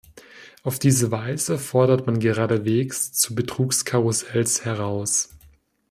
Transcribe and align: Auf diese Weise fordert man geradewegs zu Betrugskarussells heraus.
Auf 0.63 0.79
diese 0.79 1.11
Weise 1.11 1.59
fordert 1.59 2.07
man 2.07 2.19
geradewegs 2.19 3.13
zu 3.13 3.35
Betrugskarussells 3.35 4.65
heraus. 4.65 5.29